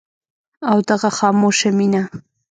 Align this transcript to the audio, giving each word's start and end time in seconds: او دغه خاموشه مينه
او 0.71 0.77
دغه 0.89 1.09
خاموشه 1.17 1.69
مينه 1.77 2.03